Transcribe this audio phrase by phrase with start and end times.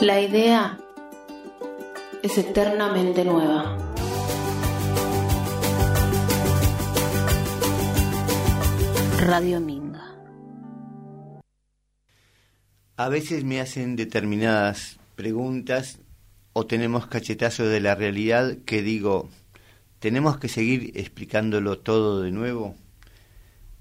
[0.00, 0.78] La idea
[2.22, 3.76] es eternamente nueva.
[9.20, 10.16] Radio Minga.
[12.96, 15.98] A veces me hacen determinadas preguntas
[16.54, 19.28] o tenemos cachetazos de la realidad que digo,
[19.98, 22.74] ¿tenemos que seguir explicándolo todo de nuevo?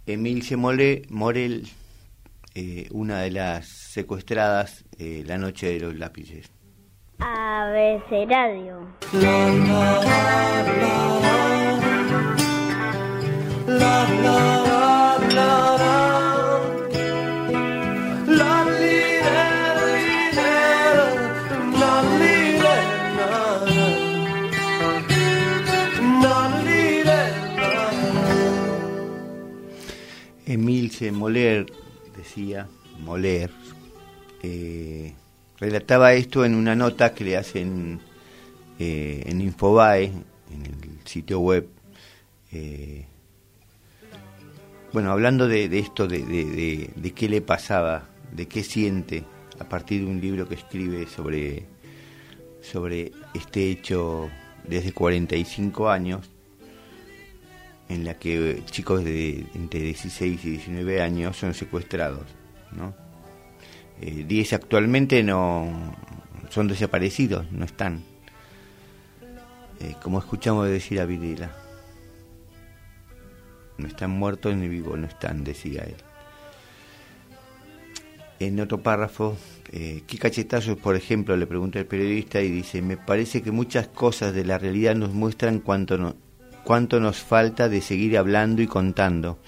[0.05, 1.69] Emilce Morel,
[2.55, 6.51] eh, una de las secuestradas eh, la noche de los lápices.
[7.19, 8.87] Abeceradio.
[30.49, 31.67] Emilce Moler,
[32.19, 32.67] decía,
[32.99, 33.49] Moler,
[34.43, 35.13] eh,
[35.57, 37.99] relataba esto en una nota que le hacen
[38.77, 41.67] eh, en Infobae, en el sitio web.
[42.51, 43.05] Eh,
[44.91, 49.23] bueno, hablando de, esto, de, de, qué le pasaba, de qué siente
[49.59, 51.65] a partir de un libro que escribe sobre,
[52.61, 54.29] sobre este hecho
[54.67, 56.29] desde 45 años,
[57.89, 62.25] en la que chicos de entre 16 y 19 años son secuestrados,
[62.71, 62.93] ¿no?
[63.99, 65.95] 10 eh, actualmente no
[66.49, 68.03] son desaparecidos, no están.
[69.79, 71.51] Eh, como escuchamos decir a Videla.
[73.77, 75.95] No están muertos ni vivos, no están, decía él.
[78.39, 79.37] En otro párrafo,
[79.71, 81.35] eh, ¿qué cachetazos, por ejemplo?
[81.35, 85.13] Le pregunta el periodista y dice, me parece que muchas cosas de la realidad nos
[85.13, 86.15] muestran cuánto, no,
[86.69, 89.39] cuánto nos falta de seguir hablando y contando.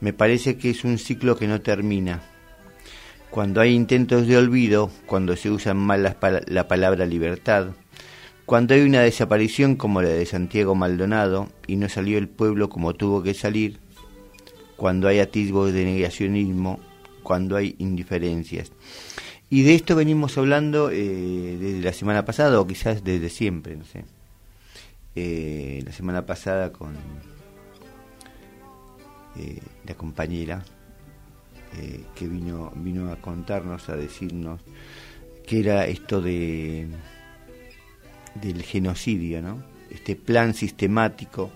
[0.00, 2.22] Me parece que es un ciclo que no termina,
[3.28, 7.72] cuando hay intentos de olvido, cuando se usa mal la, palabra libertad,
[8.46, 12.94] cuando hay una desaparición como la de Santiago Maldonado y no salió el pueblo como
[12.94, 13.78] tuvo que salir,
[14.76, 16.80] cuando hay atisbos de negacionismo,
[17.22, 18.72] cuando hay indiferencias.
[19.50, 23.84] Y de esto venimos hablando eh, desde la semana pasada o quizás desde siempre, no
[23.84, 24.02] sé.
[25.14, 26.94] Eh, la semana pasada con
[29.36, 30.64] eh, la compañera
[31.78, 34.60] eh, que vino, vino a contarnos, a decirnos
[35.46, 36.88] que era esto de
[38.34, 39.62] del genocidio, ¿no?
[39.90, 41.50] Este plan sistemático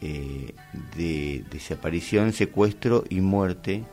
[0.00, 0.52] eh,
[0.96, 3.84] de desaparición, secuestro y muerte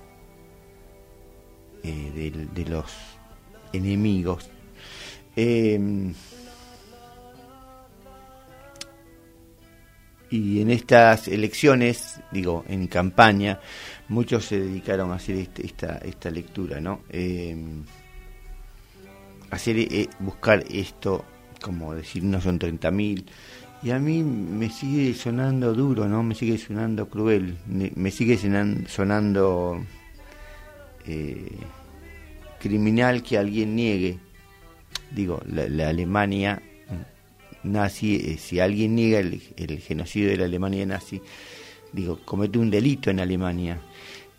[1.83, 2.91] eh, de, los
[3.71, 4.49] enemigos.
[5.35, 6.13] Em,
[10.33, 13.59] y en estas elecciones, digo, en campaña,
[14.07, 17.01] muchos se dedicaron a hacer este, esta, esta lectura, ¿no?
[17.11, 17.55] Eh,
[19.51, 21.23] hacer, eh, buscar esto,
[21.61, 23.25] como decir, no son 30.000,
[23.83, 26.23] y a mí me sigue sonando duro, ¿no?
[26.23, 28.39] Me sigue sonando cruel, me, sigue
[28.87, 29.85] sonando
[31.05, 31.57] eh,
[32.59, 34.17] criminal que alguien niegue.
[35.11, 36.59] Digo, la, Alemania
[37.63, 41.21] nazi, si alguien niega el, genocidio de la Alemania nazi,
[41.91, 43.79] digo, comete un delito en Alemania.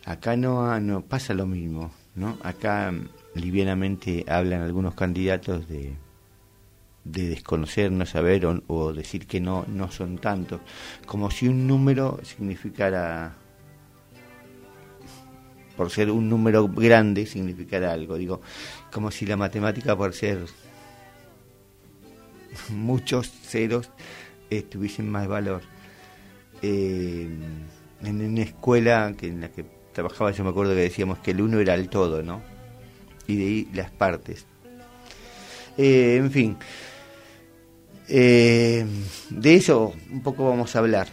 [0.04, 2.38] Acá no, no pasa lo mismo, ¿no?
[2.42, 5.94] Acá mm, livianamente hablan algunos candidatos de,
[7.04, 10.60] de desconocer, no saber o, decir que no, no son tantos,
[11.06, 13.34] como si un número significara,
[15.76, 18.40] por ser un número grande, significara algo, digo,
[18.90, 20.44] como si la matemática por ser
[22.70, 23.90] muchos ceros
[24.62, 25.62] tuviesen más valor.
[26.62, 27.28] Eh,
[28.02, 31.40] en una escuela que en la que trabajaba, yo me acuerdo que decíamos que el
[31.40, 32.42] uno era el todo, ¿no?
[33.26, 34.46] Y de ahí las partes.
[35.76, 36.56] Eh, en fin,
[38.08, 38.86] eh,
[39.30, 41.08] de eso un poco vamos a hablar.